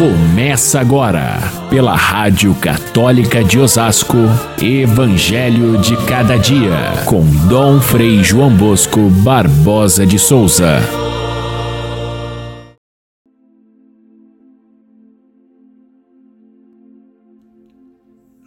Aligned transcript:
Começa 0.00 0.80
agora, 0.80 1.36
pela 1.68 1.94
Rádio 1.94 2.54
Católica 2.54 3.44
de 3.44 3.58
Osasco, 3.58 4.16
Evangelho 4.58 5.78
de 5.78 5.94
Cada 6.06 6.38
Dia, 6.38 7.04
com 7.04 7.22
Dom 7.46 7.78
Frei 7.82 8.24
João 8.24 8.56
Bosco 8.56 9.10
Barbosa 9.22 10.06
de 10.06 10.18
Souza. 10.18 10.78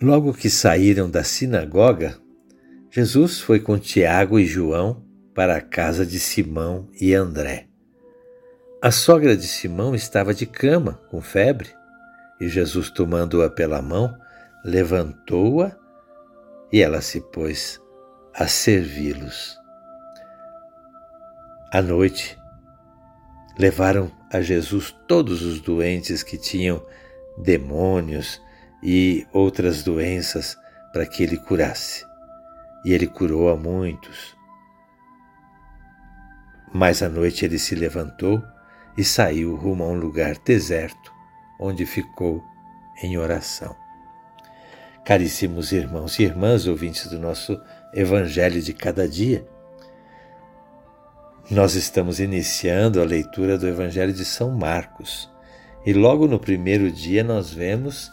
Logo 0.01 0.33
que 0.33 0.49
saíram 0.49 1.07
da 1.07 1.23
sinagoga, 1.23 2.17
Jesus 2.89 3.39
foi 3.39 3.59
com 3.59 3.77
Tiago 3.77 4.39
e 4.39 4.45
João 4.47 5.05
para 5.35 5.57
a 5.57 5.61
casa 5.61 6.03
de 6.03 6.19
Simão 6.19 6.89
e 6.99 7.13
André. 7.13 7.67
A 8.83 8.91
sogra 8.91 9.37
de 9.37 9.47
Simão 9.47 9.95
estava 9.95 10.33
de 10.33 10.45
cama, 10.45 10.99
com 11.09 11.21
febre, 11.21 11.73
e 12.37 12.49
Jesus, 12.49 12.89
tomando-a 12.89 13.49
pela 13.49 13.81
mão, 13.81 14.19
levantou-a 14.61 15.73
e 16.69 16.81
ela 16.81 16.99
se 16.99 17.21
pôs 17.21 17.79
a 18.35 18.45
servi-los. 18.45 19.57
À 21.71 21.81
noite, 21.81 22.37
levaram 23.57 24.11
a 24.29 24.41
Jesus 24.41 24.93
todos 25.07 25.43
os 25.43 25.61
doentes 25.61 26.21
que 26.21 26.37
tinham 26.37 26.85
demônios 27.37 28.41
e 28.83 29.25
outras 29.31 29.81
doenças 29.81 30.57
para 30.91 31.05
que 31.05 31.23
ele 31.23 31.37
curasse. 31.37 32.05
E 32.83 32.91
ele 32.91 33.07
curou 33.07 33.47
a 33.47 33.55
muitos. 33.55 34.35
Mas 36.73 37.01
à 37.01 37.07
noite 37.07 37.45
ele 37.45 37.57
se 37.57 37.75
levantou 37.75 38.43
e 38.97 39.03
saiu 39.03 39.55
rumo 39.55 39.83
a 39.83 39.87
um 39.87 39.95
lugar 39.95 40.37
deserto, 40.37 41.11
onde 41.59 41.85
ficou 41.85 42.43
em 43.01 43.17
oração. 43.17 43.75
Caríssimos 45.05 45.71
irmãos 45.71 46.17
e 46.19 46.23
irmãs, 46.23 46.67
ouvintes 46.67 47.07
do 47.07 47.19
nosso 47.19 47.59
Evangelho 47.93 48.61
de 48.61 48.73
cada 48.73 49.07
dia, 49.07 49.45
nós 51.51 51.75
estamos 51.75 52.19
iniciando 52.19 53.01
a 53.01 53.05
leitura 53.05 53.57
do 53.57 53.67
Evangelho 53.67 54.13
de 54.13 54.23
São 54.23 54.49
Marcos. 54.51 55.29
E 55.85 55.91
logo 55.91 56.25
no 56.25 56.39
primeiro 56.39 56.89
dia 56.89 57.23
nós 57.23 57.51
vemos 57.51 58.09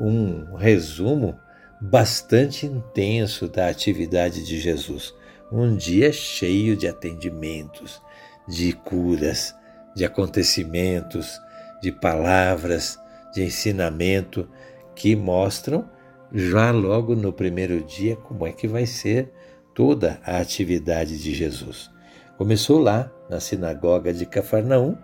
um 0.00 0.54
resumo 0.54 1.38
bastante 1.80 2.64
intenso 2.64 3.46
da 3.46 3.68
atividade 3.68 4.42
de 4.44 4.58
Jesus. 4.58 5.14
Um 5.50 5.76
dia 5.76 6.10
cheio 6.12 6.74
de 6.74 6.88
atendimentos, 6.88 8.00
de 8.48 8.72
curas, 8.72 9.54
de 9.94 10.04
acontecimentos, 10.04 11.40
de 11.80 11.90
palavras, 11.92 12.98
de 13.32 13.42
ensinamento 13.42 14.48
que 14.94 15.16
mostram 15.16 15.88
já 16.32 16.70
logo 16.70 17.14
no 17.14 17.32
primeiro 17.32 17.82
dia 17.82 18.16
como 18.16 18.46
é 18.46 18.52
que 18.52 18.66
vai 18.66 18.86
ser 18.86 19.30
toda 19.74 20.20
a 20.24 20.38
atividade 20.38 21.18
de 21.18 21.34
Jesus. 21.34 21.90
Começou 22.38 22.78
lá 22.78 23.10
na 23.28 23.40
sinagoga 23.40 24.12
de 24.12 24.26
Cafarnaum, 24.26 24.96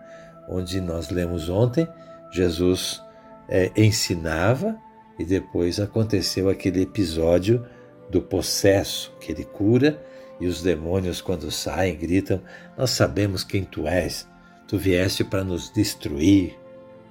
onde 0.49 0.81
nós 0.81 1.11
lemos 1.11 1.49
ontem, 1.49 1.87
Jesus 2.33 3.03
é, 3.49 3.71
ensinava 3.77 4.77
e 5.19 5.25
depois 5.25 5.81
aconteceu 5.81 6.49
aquele 6.49 6.83
episódio 6.83 7.67
do 8.11 8.23
possesso 8.23 9.15
que 9.21 9.33
ele 9.33 9.45
cura 9.45 10.03
e 10.41 10.47
os 10.47 10.63
demônios 10.63 11.21
quando 11.21 11.51
saem 11.51 11.97
gritam: 11.97 12.41
Nós 12.77 12.91
sabemos 12.91 13.45
quem 13.45 13.65
tu 13.65 13.87
és 13.87 14.27
Tu 14.69 14.77
vieste 14.77 15.25
para 15.25 15.43
nos 15.43 15.71
destruir 15.71 16.59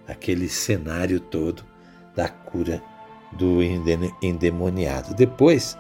aquele 0.08 0.48
cenário 0.48 1.20
todo 1.20 1.64
da 2.16 2.30
cura 2.30 2.82
do 3.32 3.60
endemoniado. 4.22 5.16
Depois, 5.16 5.78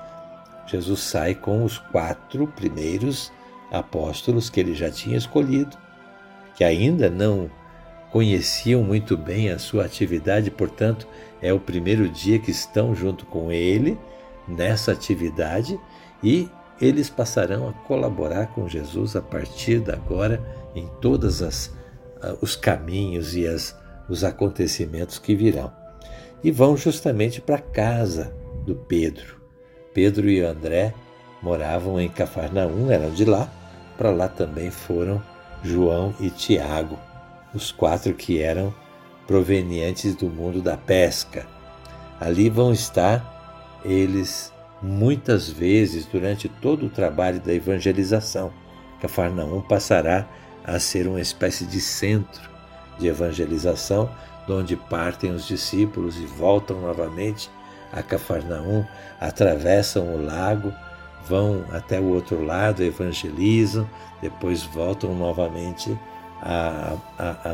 Jesus 0.65 0.99
sai 0.99 1.35
com 1.35 1.63
os 1.63 1.77
quatro 1.77 2.47
primeiros 2.47 3.31
apóstolos 3.71 4.49
que 4.49 4.59
ele 4.59 4.73
já 4.73 4.89
tinha 4.89 5.17
escolhido, 5.17 5.77
que 6.55 6.63
ainda 6.63 7.09
não 7.09 7.49
conheciam 8.11 8.83
muito 8.83 9.15
bem 9.15 9.49
a 9.49 9.59
sua 9.59 9.85
atividade, 9.85 10.49
portanto, 10.49 11.07
é 11.41 11.53
o 11.53 11.59
primeiro 11.59 12.09
dia 12.09 12.39
que 12.39 12.51
estão 12.51 12.95
junto 12.95 13.25
com 13.25 13.51
ele 13.51 13.97
nessa 14.47 14.91
atividade 14.91 15.79
e 16.23 16.49
eles 16.79 17.09
passarão 17.09 17.69
a 17.69 17.73
colaborar 17.73 18.47
com 18.47 18.67
Jesus 18.67 19.15
a 19.15 19.21
partir 19.21 19.79
de 19.79 19.91
agora 19.91 20.41
em 20.75 20.87
todos 21.01 21.41
ah, 21.41 22.35
os 22.41 22.55
caminhos 22.55 23.35
e 23.35 23.47
as, 23.47 23.75
os 24.07 24.23
acontecimentos 24.23 25.19
que 25.19 25.35
virão. 25.35 25.71
E 26.43 26.51
vão 26.51 26.77
justamente 26.77 27.41
para 27.41 27.55
a 27.55 27.61
casa 27.61 28.33
do 28.65 28.75
Pedro. 28.75 29.41
Pedro 29.93 30.29
e 30.29 30.41
André 30.41 30.93
moravam 31.41 31.99
em 31.99 32.09
Cafarnaum, 32.09 32.91
eram 32.91 33.09
de 33.11 33.25
lá. 33.25 33.49
Para 33.97 34.11
lá 34.11 34.27
também 34.27 34.69
foram 34.69 35.21
João 35.63 36.13
e 36.19 36.29
Tiago, 36.29 36.99
os 37.53 37.71
quatro 37.71 38.13
que 38.13 38.39
eram 38.39 38.73
provenientes 39.25 40.15
do 40.15 40.27
mundo 40.27 40.61
da 40.61 40.77
pesca. 40.77 41.47
Ali 42.19 42.49
vão 42.49 42.71
estar 42.71 43.79
eles 43.83 44.53
muitas 44.81 45.49
vezes 45.49 46.05
durante 46.05 46.47
todo 46.47 46.85
o 46.85 46.89
trabalho 46.89 47.39
da 47.39 47.53
evangelização. 47.53 48.51
Cafarnaum 49.01 49.61
passará 49.61 50.27
a 50.63 50.79
ser 50.79 51.07
uma 51.07 51.21
espécie 51.21 51.65
de 51.65 51.79
centro 51.79 52.49
de 52.99 53.07
evangelização, 53.07 54.09
de 54.45 54.51
onde 54.53 54.75
partem 54.75 55.31
os 55.31 55.47
discípulos 55.47 56.17
e 56.17 56.25
voltam 56.25 56.81
novamente 56.81 57.49
a 57.91 58.01
Cafarnaum, 58.01 58.85
atravessam 59.19 60.13
o 60.13 60.25
lago, 60.25 60.73
vão 61.27 61.63
até 61.71 61.99
o 61.99 62.13
outro 62.13 62.43
lado, 62.43 62.83
evangelizam, 62.83 63.89
depois 64.21 64.63
voltam 64.63 65.13
novamente 65.15 65.97
a, 66.41 66.97
a, 67.17 67.29
a, 67.29 67.51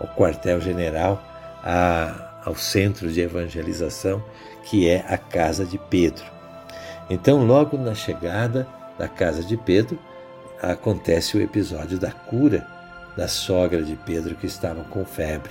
ao 0.00 0.08
quartel-general, 0.14 1.22
ao 2.44 2.54
centro 2.54 3.10
de 3.10 3.20
evangelização, 3.20 4.22
que 4.62 4.88
é 4.88 5.04
a 5.08 5.18
casa 5.18 5.64
de 5.64 5.78
Pedro. 5.78 6.35
Então, 7.08 7.46
logo 7.46 7.76
na 7.76 7.94
chegada 7.94 8.66
da 8.98 9.08
casa 9.08 9.42
de 9.44 9.56
Pedro, 9.56 9.98
acontece 10.60 11.36
o 11.36 11.42
episódio 11.42 11.98
da 11.98 12.10
cura 12.10 12.66
da 13.16 13.28
sogra 13.28 13.82
de 13.82 13.96
Pedro 13.96 14.34
que 14.34 14.46
estava 14.46 14.82
com 14.84 15.04
febre. 15.04 15.50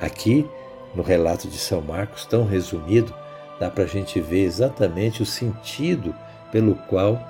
Aqui, 0.00 0.48
no 0.94 1.02
relato 1.02 1.48
de 1.48 1.58
São 1.58 1.82
Marcos, 1.82 2.24
tão 2.24 2.46
resumido, 2.46 3.14
dá 3.58 3.70
para 3.70 3.84
a 3.84 3.86
gente 3.86 4.20
ver 4.20 4.44
exatamente 4.44 5.22
o 5.22 5.26
sentido 5.26 6.14
pelo 6.50 6.74
qual 6.74 7.20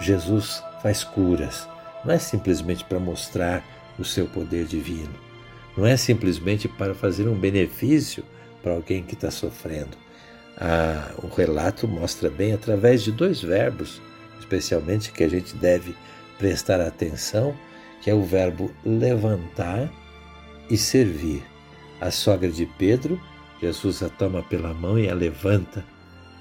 Jesus 0.00 0.62
faz 0.82 1.04
curas. 1.04 1.68
Não 2.04 2.12
é 2.12 2.18
simplesmente 2.18 2.84
para 2.84 2.98
mostrar 2.98 3.64
o 3.98 4.04
seu 4.04 4.26
poder 4.26 4.66
divino. 4.66 5.14
Não 5.76 5.86
é 5.86 5.96
simplesmente 5.96 6.68
para 6.68 6.94
fazer 6.94 7.28
um 7.28 7.38
benefício 7.38 8.24
para 8.62 8.72
alguém 8.72 9.02
que 9.02 9.14
está 9.14 9.30
sofrendo. 9.30 9.96
Ah, 10.58 11.10
o 11.22 11.28
relato 11.28 11.86
mostra 11.86 12.30
bem 12.30 12.52
através 12.52 13.02
de 13.02 13.12
dois 13.12 13.42
verbos, 13.42 14.00
especialmente 14.38 15.12
que 15.12 15.22
a 15.22 15.28
gente 15.28 15.54
deve 15.56 15.94
prestar 16.38 16.80
atenção, 16.80 17.54
que 18.00 18.10
é 18.10 18.14
o 18.14 18.22
verbo 18.22 18.70
levantar 18.84 19.90
e 20.70 20.76
servir. 20.76 21.42
A 22.00 22.10
sogra 22.10 22.50
de 22.50 22.66
Pedro, 22.78 23.20
Jesus 23.60 24.02
a 24.02 24.08
toma 24.08 24.42
pela 24.42 24.72
mão 24.74 24.98
e 24.98 25.08
a 25.08 25.14
levanta. 25.14 25.84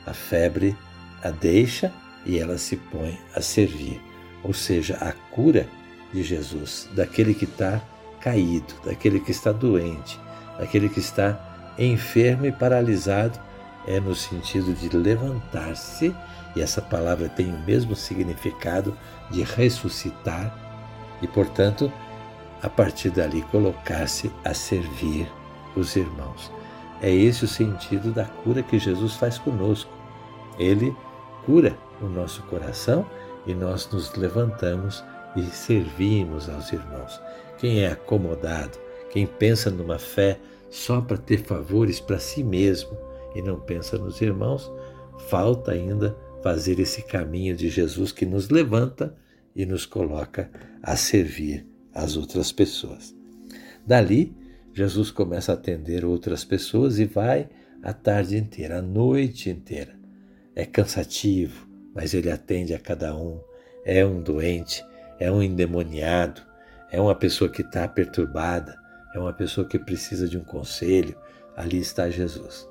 A 0.06 0.14
febre 0.14 0.76
a 1.24 1.32
deixa 1.32 1.92
e 2.26 2.38
ela 2.38 2.58
se 2.58 2.76
põe 2.76 3.18
a 3.34 3.42
servir. 3.42 4.00
Ou 4.44 4.53
seja, 4.53 4.96
a 4.97 5.12
cura 5.34 5.68
de 6.14 6.24
Jesus, 6.24 6.88
daquele 6.96 7.34
que 7.34 7.46
está 7.46 7.82
caído, 8.22 8.74
daquele 8.86 9.20
que 9.20 9.32
está 9.32 9.52
doente, 9.52 10.20
daquele 10.59 10.88
que 10.88 11.00
está 11.00 11.73
enfermo 11.79 12.46
e 12.46 12.52
paralisado, 12.52 13.40
é 13.87 13.99
no 13.99 14.16
sentido 14.16 14.73
de 14.73 14.90
levantar-se 14.96 16.16
e 16.55 16.61
essa 16.61 16.82
palavra 16.82 17.29
tem 17.29 17.53
o 17.53 17.59
mesmo 17.59 17.96
significado 17.96 18.97
de 19.29 19.43
ressuscitar 19.43 20.55
e, 21.22 21.28
portanto, 21.28 21.91
a 22.61 22.70
partir 22.70 23.09
dali 23.09 23.41
colocar-se 23.43 24.32
a 24.43 24.53
servir 24.53 25.32
os 25.76 25.96
irmãos. 25.96 26.52
É 27.02 27.14
esse 27.14 27.46
o 27.46 27.47
sentido 27.47 28.11
da 28.11 28.26
cura 28.26 28.64
que 28.64 28.79
Jesus 28.79 29.16
faz 29.16 29.37
conosco. 29.37 29.91
Ele 30.58 30.96
cura 31.46 31.78
o 32.02 32.05
nosso 32.05 32.41
coração 32.43 33.05
e 33.46 33.53
nós 33.53 33.90
nos 33.91 34.16
levantamos 34.16 35.03
e 35.35 35.43
servimos 35.43 36.49
aos 36.49 36.72
irmãos. 36.72 37.22
Quem 37.58 37.84
é 37.84 37.91
acomodado, 37.91 38.78
quem 39.11 39.28
pensa 39.28 39.70
numa 39.70 39.99
fé 39.99 40.40
só 40.70 41.02
para 41.02 41.17
ter 41.17 41.43
favores 41.43 41.99
para 41.99 42.20
si 42.20 42.43
mesmo 42.43 42.97
e 43.35 43.41
não 43.41 43.59
pensa 43.59 43.97
nos 43.97 44.22
irmãos, 44.22 44.72
falta 45.28 45.72
ainda 45.72 46.17
fazer 46.41 46.79
esse 46.79 47.02
caminho 47.02 47.55
de 47.55 47.70
Jesus 47.70 48.11
que 48.11 48.26
nos 48.26 48.49
levanta 48.49 49.16
e 49.55 49.66
nos 49.66 49.85
coloca 49.85 50.49
a 50.82 50.96
servir 50.96 51.67
as 51.93 52.17
outras 52.17 52.52
pessoas. 52.52 53.16
Dali, 53.85 54.35
Jesus 54.73 55.11
começa 55.11 55.52
a 55.52 55.55
atender 55.55 56.03
outras 56.03 56.43
pessoas 56.43 56.99
e 56.99 57.05
vai 57.05 57.47
a 57.82 57.93
tarde 57.93 58.37
inteira, 58.37 58.79
a 58.79 58.82
noite 58.82 59.49
inteira. 59.49 59.96
É 60.55 60.66
cansativo, 60.66 61.67
mas 61.93 62.14
ele 62.14 62.29
atende 62.29 62.73
a 62.73 62.79
cada 62.79 63.16
um. 63.16 63.40
É 63.85 64.05
um 64.05 64.22
doente, 64.22 64.84
é 65.20 65.32
um 65.32 65.41
endemoniado, 65.41 66.41
é 66.91 66.99
uma 66.99 67.16
pessoa 67.16 67.49
que 67.49 67.61
está 67.61 67.87
perturbada, 67.87 68.76
é 69.14 69.20
uma 69.20 69.34
pessoa 69.34 69.67
que 69.67 69.79
precisa 69.79 70.28
de 70.28 70.37
um 70.37 70.43
conselho. 70.43 71.16
Ali 71.55 71.78
está 71.78 72.09
Jesus. 72.09 72.67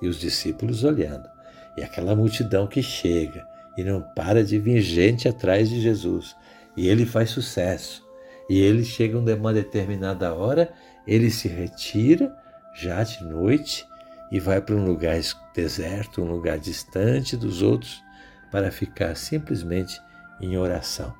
E 0.00 0.08
os 0.08 0.18
discípulos 0.18 0.84
olhando. 0.84 1.28
E 1.76 1.82
aquela 1.82 2.14
multidão 2.14 2.66
que 2.66 2.82
chega 2.82 3.46
e 3.76 3.84
não 3.84 4.02
para 4.02 4.42
de 4.44 4.58
vir 4.58 4.80
gente 4.80 5.28
atrás 5.28 5.68
de 5.70 5.80
Jesus. 5.80 6.34
E 6.76 6.88
ele 6.88 7.06
faz 7.06 7.30
sucesso. 7.30 8.04
E 8.50 8.58
ele 8.58 8.84
chega 8.84 9.18
uma 9.18 9.52
determinada 9.52 10.34
hora, 10.34 10.72
ele 11.06 11.30
se 11.30 11.48
retira 11.48 12.34
já 12.74 13.02
de 13.02 13.22
noite 13.22 13.86
e 14.30 14.40
vai 14.40 14.60
para 14.60 14.74
um 14.74 14.84
lugar 14.84 15.18
deserto, 15.54 16.22
um 16.22 16.30
lugar 16.30 16.58
distante 16.58 17.36
dos 17.36 17.62
outros, 17.62 18.02
para 18.50 18.70
ficar 18.70 19.16
simplesmente 19.16 20.00
em 20.40 20.56
oração. 20.56 21.14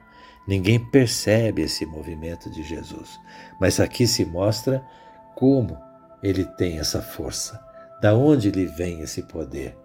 Ninguém 0.46 0.78
percebe 0.90 1.62
esse 1.62 1.84
movimento 1.84 2.50
de 2.50 2.62
Jesus, 2.62 3.20
mas 3.60 3.78
aqui 3.78 4.06
se 4.06 4.24
mostra 4.24 4.82
como 5.34 5.78
ele 6.22 6.44
tem 6.44 6.78
essa 6.78 7.02
força, 7.02 7.62
da 8.00 8.14
onde 8.14 8.50
lhe 8.50 8.66
vem 8.66 9.00
esse 9.00 9.22
poder, 9.22 9.76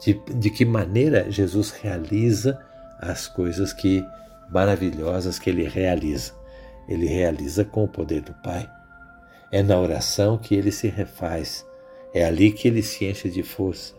de, 0.00 0.20
de 0.34 0.50
que 0.50 0.64
maneira 0.64 1.30
Jesus 1.30 1.70
realiza 1.70 2.58
as 3.00 3.26
coisas 3.26 3.72
que 3.72 4.04
maravilhosas 4.50 5.38
que 5.38 5.50
ele 5.50 5.66
realiza. 5.66 6.32
Ele 6.88 7.06
realiza 7.06 7.64
com 7.64 7.84
o 7.84 7.88
poder 7.88 8.20
do 8.20 8.34
Pai. 8.34 8.68
É 9.50 9.62
na 9.62 9.78
oração 9.78 10.36
que 10.36 10.54
ele 10.54 10.70
se 10.70 10.88
refaz. 10.88 11.64
É 12.12 12.24
ali 12.24 12.52
que 12.52 12.68
ele 12.68 12.82
se 12.82 13.04
enche 13.04 13.30
de 13.30 13.42
força. 13.42 13.94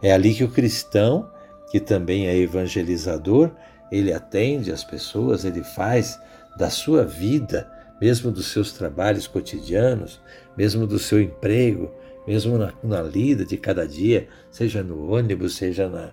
É 0.00 0.12
ali 0.12 0.34
que 0.34 0.44
o 0.44 0.50
cristão, 0.50 1.30
que 1.70 1.80
também 1.80 2.26
é 2.26 2.36
evangelizador, 2.36 3.50
ele 3.90 4.12
atende 4.12 4.72
as 4.72 4.84
pessoas, 4.84 5.44
ele 5.44 5.62
faz 5.62 6.18
da 6.56 6.70
sua 6.70 7.04
vida, 7.04 7.70
mesmo 8.00 8.30
dos 8.30 8.46
seus 8.46 8.72
trabalhos 8.72 9.26
cotidianos, 9.26 10.20
mesmo 10.56 10.86
do 10.86 10.98
seu 10.98 11.20
emprego, 11.20 11.92
mesmo 12.26 12.58
na, 12.58 12.72
na 12.82 13.02
lida 13.02 13.44
de 13.44 13.56
cada 13.56 13.86
dia, 13.86 14.28
seja 14.50 14.82
no 14.82 15.12
ônibus, 15.12 15.56
seja 15.56 15.88
na, 15.88 16.10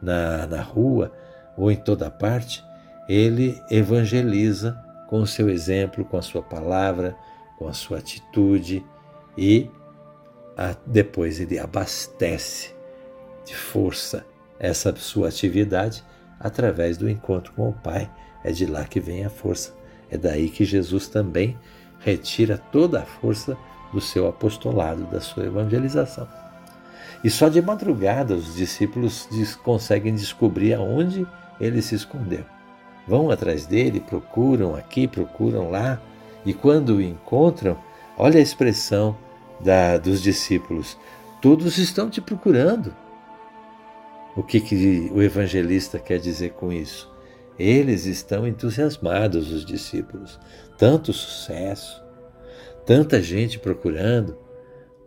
na, 0.00 0.46
na 0.46 0.62
rua 0.62 1.12
ou 1.56 1.70
em 1.70 1.76
toda 1.76 2.10
parte, 2.10 2.64
ele 3.08 3.60
evangeliza 3.70 4.76
com 5.08 5.20
o 5.20 5.26
seu 5.26 5.50
exemplo, 5.50 6.04
com 6.04 6.16
a 6.16 6.22
sua 6.22 6.42
palavra, 6.42 7.14
com 7.58 7.68
a 7.68 7.72
sua 7.72 7.98
atitude 7.98 8.84
e 9.36 9.70
a, 10.56 10.74
depois 10.86 11.40
ele 11.40 11.58
abastece 11.58 12.74
de 13.44 13.54
força 13.54 14.24
essa 14.58 14.94
sua 14.96 15.28
atividade 15.28 16.04
através 16.38 16.96
do 16.96 17.08
encontro 17.08 17.52
com 17.52 17.68
o 17.68 17.72
Pai. 17.72 18.10
É 18.44 18.50
de 18.50 18.66
lá 18.66 18.84
que 18.84 19.00
vem 19.00 19.24
a 19.24 19.30
força. 19.30 19.74
É 20.10 20.18
daí 20.18 20.48
que 20.48 20.64
Jesus 20.64 21.08
também 21.08 21.58
retira 22.00 22.58
toda 22.58 23.00
a 23.00 23.06
força 23.06 23.56
do 23.92 24.00
seu 24.00 24.26
apostolado, 24.26 25.04
da 25.04 25.20
sua 25.20 25.44
evangelização. 25.44 26.26
E 27.22 27.30
só 27.30 27.48
de 27.48 27.62
madrugada 27.62 28.34
os 28.34 28.54
discípulos 28.54 29.28
conseguem 29.62 30.14
descobrir 30.14 30.74
aonde 30.74 31.26
ele 31.60 31.80
se 31.82 31.94
escondeu 31.94 32.44
vão 33.06 33.30
atrás 33.30 33.66
dele, 33.66 34.00
procuram 34.00 34.74
aqui, 34.74 35.06
procuram 35.06 35.70
lá, 35.70 36.00
e 36.44 36.52
quando 36.52 36.96
o 36.96 37.02
encontram, 37.02 37.76
olha 38.16 38.38
a 38.38 38.42
expressão 38.42 39.16
da, 39.60 39.96
dos 39.98 40.22
discípulos: 40.22 40.96
todos 41.40 41.78
estão 41.78 42.10
te 42.10 42.20
procurando. 42.20 42.94
O 44.34 44.42
que, 44.42 44.60
que 44.60 45.10
o 45.12 45.20
evangelista 45.20 45.98
quer 45.98 46.18
dizer 46.18 46.52
com 46.52 46.72
isso? 46.72 47.10
Eles 47.58 48.06
estão 48.06 48.46
entusiasmados, 48.46 49.52
os 49.52 49.64
discípulos. 49.64 50.40
Tanto 50.78 51.12
sucesso, 51.12 52.01
tanta 52.86 53.22
gente 53.22 53.58
procurando. 53.58 54.36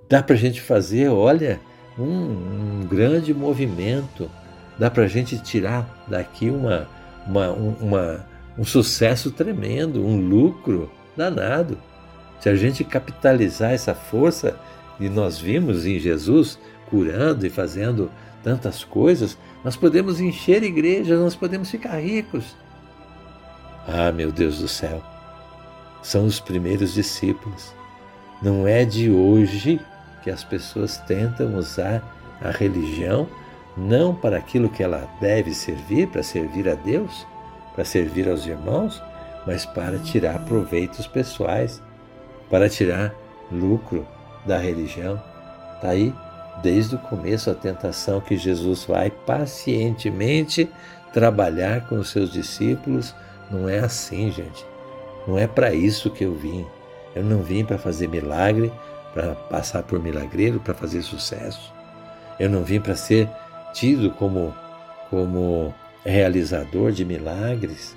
Dá 0.07 0.21
para 0.21 0.35
a 0.35 0.37
gente 0.37 0.61
fazer, 0.61 1.09
olha, 1.09 1.59
um, 1.97 2.03
um 2.03 2.87
grande 2.87 3.33
movimento. 3.33 4.29
Dá 4.77 4.89
para 4.89 5.03
a 5.03 5.07
gente 5.07 5.37
tirar 5.39 6.05
daqui 6.07 6.49
uma, 6.49 6.87
uma, 7.25 7.51
uma, 7.51 8.27
um 8.57 8.63
sucesso 8.63 9.31
tremendo, 9.31 10.05
um 10.05 10.19
lucro 10.19 10.91
danado. 11.15 11.77
Se 12.39 12.49
a 12.49 12.55
gente 12.55 12.83
capitalizar 12.83 13.71
essa 13.71 13.95
força 13.95 14.59
que 14.97 15.09
nós 15.09 15.39
vimos 15.39 15.85
em 15.85 15.99
Jesus 15.99 16.59
curando 16.89 17.45
e 17.45 17.49
fazendo 17.49 18.11
tantas 18.43 18.83
coisas, 18.83 19.37
nós 19.63 19.75
podemos 19.75 20.19
encher 20.19 20.61
igrejas, 20.63 21.19
nós 21.19 21.35
podemos 21.35 21.71
ficar 21.71 21.99
ricos. 21.99 22.55
Ah, 23.87 24.11
meu 24.11 24.31
Deus 24.31 24.59
do 24.59 24.67
céu, 24.67 25.01
são 26.05 26.25
os 26.25 26.39
primeiros 26.39 26.93
discípulos. 26.93 27.73
Não 28.39 28.67
é 28.67 28.85
de 28.85 29.09
hoje 29.09 29.81
que 30.21 30.29
as 30.29 30.43
pessoas 30.43 30.99
tentam 30.99 31.55
usar 31.55 32.37
a 32.39 32.51
religião 32.51 33.27
não 33.75 34.13
para 34.13 34.37
aquilo 34.37 34.69
que 34.69 34.83
ela 34.83 35.09
deve 35.19 35.51
servir, 35.51 36.07
para 36.07 36.21
servir 36.21 36.69
a 36.69 36.75
Deus, 36.75 37.25
para 37.73 37.83
servir 37.83 38.29
aos 38.29 38.45
irmãos, 38.45 39.01
mas 39.47 39.65
para 39.65 39.97
tirar 39.97 40.45
proveitos 40.45 41.07
pessoais, 41.07 41.81
para 42.51 42.69
tirar 42.69 43.11
lucro 43.51 44.07
da 44.45 44.59
religião. 44.59 45.19
Está 45.73 45.89
aí 45.89 46.13
desde 46.61 46.95
o 46.95 46.99
começo 46.99 47.49
a 47.49 47.55
tentação 47.55 48.21
que 48.21 48.37
Jesus 48.37 48.85
vai 48.85 49.09
pacientemente 49.09 50.69
trabalhar 51.11 51.89
com 51.89 51.95
os 51.95 52.11
seus 52.11 52.31
discípulos. 52.31 53.15
Não 53.49 53.67
é 53.67 53.79
assim, 53.79 54.31
gente. 54.31 54.74
Não 55.27 55.37
é 55.37 55.47
para 55.47 55.73
isso 55.73 56.09
que 56.09 56.23
eu 56.23 56.33
vim. 56.33 56.65
Eu 57.15 57.23
não 57.23 57.41
vim 57.41 57.63
para 57.63 57.77
fazer 57.77 58.07
milagre, 58.07 58.71
para 59.13 59.33
passar 59.35 59.83
por 59.83 59.99
milagreiro, 59.99 60.59
para 60.59 60.73
fazer 60.73 61.01
sucesso. 61.01 61.73
Eu 62.39 62.49
não 62.49 62.63
vim 62.63 62.79
para 62.79 62.95
ser 62.95 63.29
tido 63.73 64.11
como, 64.11 64.53
como 65.09 65.73
realizador 66.03 66.91
de 66.91 67.05
milagres. 67.05 67.95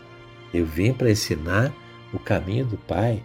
Eu 0.54 0.64
vim 0.64 0.92
para 0.92 1.10
ensinar 1.10 1.72
o 2.12 2.18
caminho 2.18 2.64
do 2.64 2.76
Pai. 2.76 3.22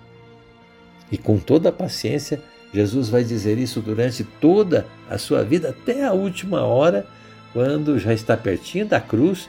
E 1.11 1.17
com 1.17 1.37
toda 1.37 1.69
a 1.69 1.71
paciência, 1.71 2.41
Jesus 2.73 3.09
vai 3.09 3.23
dizer 3.23 3.57
isso 3.57 3.79
durante 3.79 4.23
toda 4.23 4.87
a 5.09 5.17
sua 5.17 5.43
vida, 5.43 5.69
até 5.69 6.03
a 6.03 6.11
última 6.11 6.63
hora, 6.63 7.05
quando 7.53 7.99
já 7.99 8.13
está 8.13 8.35
pertinho 8.35 8.87
da 8.87 8.99
cruz. 8.99 9.47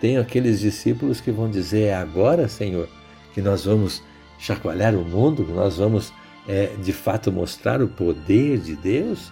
Tem 0.00 0.18
aqueles 0.18 0.60
discípulos 0.60 1.20
que 1.20 1.30
vão 1.30 1.48
dizer: 1.48 1.84
É 1.84 1.94
agora, 1.94 2.48
Senhor, 2.48 2.88
que 3.36 3.42
nós 3.42 3.66
vamos 3.66 4.02
chacoalhar 4.38 4.94
o 4.94 5.04
mundo, 5.04 5.44
que 5.44 5.52
nós 5.52 5.76
vamos 5.76 6.10
é, 6.48 6.68
de 6.82 6.90
fato 6.90 7.30
mostrar 7.30 7.82
o 7.82 7.86
poder 7.86 8.56
de 8.56 8.74
Deus. 8.74 9.30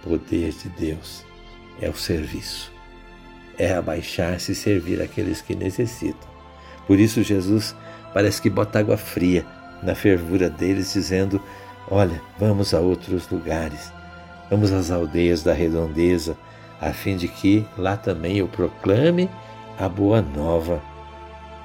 Poder 0.00 0.52
de 0.52 0.68
Deus 0.68 1.24
é 1.82 1.90
o 1.90 1.96
serviço, 1.96 2.70
é 3.58 3.74
abaixar-se 3.74 4.52
e 4.52 4.54
servir 4.54 5.02
aqueles 5.02 5.42
que 5.42 5.56
necessitam. 5.56 6.28
Por 6.86 7.00
isso, 7.00 7.20
Jesus 7.24 7.74
parece 8.14 8.40
que 8.40 8.48
bota 8.48 8.78
água 8.78 8.96
fria 8.96 9.44
na 9.82 9.96
fervura 9.96 10.48
deles, 10.48 10.92
dizendo: 10.92 11.42
Olha, 11.90 12.22
vamos 12.38 12.72
a 12.72 12.78
outros 12.78 13.28
lugares, 13.28 13.92
vamos 14.48 14.70
às 14.70 14.92
aldeias 14.92 15.42
da 15.42 15.52
redondeza, 15.52 16.38
a 16.80 16.92
fim 16.92 17.16
de 17.16 17.26
que 17.26 17.66
lá 17.76 17.96
também 17.96 18.36
eu 18.36 18.46
proclame 18.46 19.28
a 19.76 19.88
boa 19.88 20.22
nova, 20.22 20.80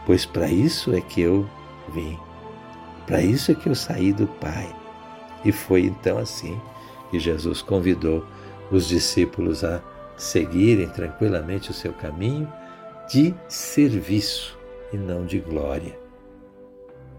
pois 0.06 0.26
para 0.26 0.48
isso 0.48 0.94
é 0.94 1.02
que 1.02 1.22
eu 1.22 1.48
vim, 1.94 2.18
para 3.06 3.22
isso 3.22 3.52
é 3.52 3.56
que 3.56 3.68
eu 3.68 3.76
saí 3.76 4.14
do 4.14 4.28
Pai. 4.28 4.74
E 5.44 5.52
foi 5.52 5.82
então 5.82 6.18
assim 6.18 6.60
que 7.12 7.20
Jesus 7.20 7.62
convidou 7.62 8.26
os 8.72 8.88
discípulos 8.88 9.64
a 9.64 9.82
seguirem 10.18 10.88
tranquilamente 10.88 11.70
o 11.72 11.74
seu 11.74 11.94
caminho 11.94 12.52
de 13.10 13.34
serviço 13.48 14.58
e 14.92 14.98
não 14.98 15.26
de 15.26 15.40
glória. 15.40 15.98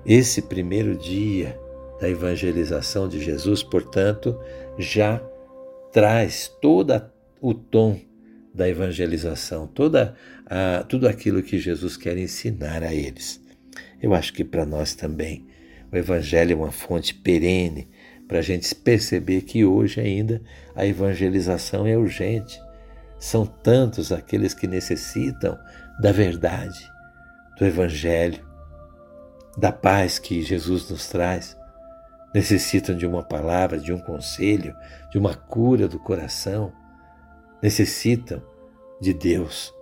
Esse 0.07 0.43
primeiro 0.43 0.97
dia 0.97 1.59
da 2.01 2.09
evangelização 2.09 3.09
de 3.09 3.21
Jesus, 3.23 3.63
portanto, 3.63 4.39
já 4.79 5.21
traz 5.93 6.49
todo 6.61 7.01
o 7.41 7.55
tom 7.55 8.01
da 8.55 8.69
evangelização, 8.69 9.67
toda 9.67 10.15
a, 10.47 10.85
tudo 10.89 11.09
aquilo 11.09 11.43
que 11.43 11.59
Jesus 11.59 11.97
quer 11.97 12.17
ensinar 12.17 12.83
a 12.83 12.95
eles. 12.95 13.43
Eu 14.01 14.15
acho 14.15 14.33
que 14.33 14.45
para 14.45 14.65
nós 14.65 14.95
também 14.95 15.47
o 15.91 15.97
Evangelho 15.97 16.53
é 16.53 16.57
uma 16.57 16.71
fonte 16.71 17.15
perene 17.15 17.89
para 18.29 18.39
a 18.39 18.43
gente 18.43 18.75
perceber 18.75 19.43
que 19.43 19.65
hoje 19.65 20.01
ainda 20.01 20.43
a 20.75 20.87
evangelização 20.87 21.87
é 21.87 21.97
urgente. 21.97 22.61
São 23.19 23.45
tantos 23.47 24.13
aqueles 24.13 24.55
que 24.55 24.67
necessitam 24.67 25.59
da 26.01 26.13
verdade, 26.13 26.91
do 27.59 27.65
Evangelho, 27.65 28.45
da 29.57 29.73
paz 29.73 30.19
que 30.19 30.43
Jesus 30.43 30.89
nos 30.91 31.09
traz. 31.09 31.57
necessitam 32.35 32.97
de 32.97 33.07
uma 33.07 33.23
palavra, 33.23 33.79
de 33.79 33.93
um 33.93 33.99
conselho, 33.99 34.75
de 35.13 35.19
uma 35.19 35.35
cura 35.35 35.87
do 35.87 36.01
coração, 36.01 36.73
necessitam 37.65 38.43
de 39.01 39.15
Deus. 39.15 39.75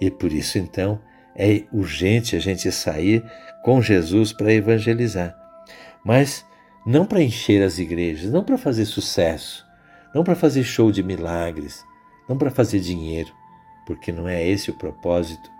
E 0.00 0.08
por 0.08 0.32
isso, 0.32 0.56
então, 0.56 1.00
é 1.34 1.64
urgente 1.72 2.36
a 2.36 2.38
gente 2.38 2.70
sair 2.70 3.24
com 3.64 3.82
Jesus 3.82 4.32
para 4.32 4.52
evangelizar. 4.52 5.36
Mas 6.04 6.46
não 6.86 7.04
para 7.04 7.20
encher 7.20 7.64
as 7.64 7.80
igrejas, 7.80 8.30
não 8.30 8.44
para 8.44 8.56
fazer 8.56 8.84
sucesso, 8.84 9.66
não 10.14 10.22
para 10.22 10.36
fazer 10.36 10.62
show 10.62 10.92
de 10.92 11.02
milagres, 11.02 11.84
não 12.28 12.38
para 12.38 12.52
fazer 12.52 12.78
dinheiro, 12.78 13.32
porque 13.84 14.12
não 14.12 14.28
é 14.28 14.46
esse 14.46 14.70
o 14.70 14.78
propósito 14.78 15.50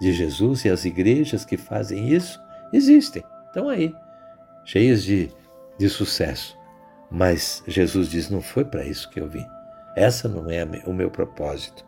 de 0.00 0.12
Jesus 0.12 0.64
e 0.64 0.68
as 0.68 0.84
igrejas 0.84 1.44
que 1.44 1.56
fazem 1.56 2.08
isso 2.08 2.38
existem, 2.72 3.24
estão 3.48 3.68
aí, 3.68 3.92
cheias 4.64 5.02
de, 5.02 5.28
de 5.76 5.88
sucesso. 5.88 6.56
Mas 7.10 7.64
Jesus 7.66 8.08
diz: 8.08 8.30
não 8.30 8.40
foi 8.40 8.64
para 8.64 8.84
isso 8.84 9.10
que 9.10 9.18
eu 9.18 9.28
vim. 9.28 9.44
Essa 9.96 10.28
não 10.28 10.50
é 10.50 10.62
o 10.84 10.92
meu 10.92 11.10
propósito. 11.10 11.84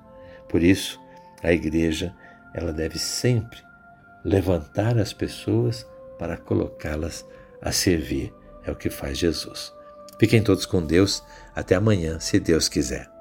Por 0.48 0.62
isso, 0.62 0.98
a 1.42 1.52
igreja 1.52 2.14
ela 2.54 2.72
deve 2.72 2.98
sempre 2.98 3.58
levantar 4.24 4.98
as 4.98 5.12
pessoas 5.12 5.86
para 6.18 6.36
colocá-las 6.38 7.24
a 7.62 7.70
servir. 7.70 8.34
É 8.64 8.70
o 8.70 8.76
que 8.76 8.90
faz 8.90 9.18
Jesus. 9.18 9.72
Fiquem 10.18 10.42
todos 10.42 10.66
com 10.66 10.84
Deus. 10.84 11.22
Até 11.54 11.74
amanhã, 11.74 12.18
se 12.18 12.40
Deus 12.40 12.68
quiser. 12.68 13.17